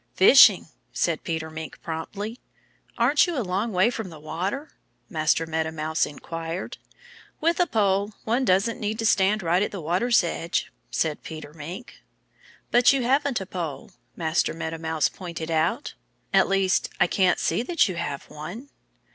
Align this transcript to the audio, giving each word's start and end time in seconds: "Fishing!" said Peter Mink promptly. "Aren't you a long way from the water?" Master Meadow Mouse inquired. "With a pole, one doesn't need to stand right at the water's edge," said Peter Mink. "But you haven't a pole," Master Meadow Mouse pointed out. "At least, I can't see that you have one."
"Fishing!" 0.15 0.65
said 0.91 1.23
Peter 1.23 1.51
Mink 1.51 1.79
promptly. 1.83 2.39
"Aren't 2.97 3.27
you 3.27 3.37
a 3.37 3.45
long 3.45 3.71
way 3.71 3.91
from 3.91 4.09
the 4.09 4.19
water?" 4.19 4.71
Master 5.09 5.45
Meadow 5.45 5.69
Mouse 5.69 6.07
inquired. 6.07 6.79
"With 7.39 7.59
a 7.59 7.67
pole, 7.67 8.11
one 8.23 8.43
doesn't 8.43 8.79
need 8.79 8.97
to 8.97 9.05
stand 9.05 9.43
right 9.43 9.61
at 9.61 9.69
the 9.69 9.79
water's 9.79 10.23
edge," 10.23 10.73
said 10.89 11.21
Peter 11.21 11.53
Mink. 11.53 12.01
"But 12.71 12.91
you 12.91 13.03
haven't 13.03 13.41
a 13.41 13.45
pole," 13.45 13.91
Master 14.15 14.55
Meadow 14.55 14.79
Mouse 14.79 15.07
pointed 15.07 15.51
out. 15.51 15.93
"At 16.33 16.49
least, 16.49 16.89
I 16.99 17.05
can't 17.05 17.37
see 17.37 17.61
that 17.61 17.87
you 17.87 17.93
have 17.95 18.23
one." 18.27 18.69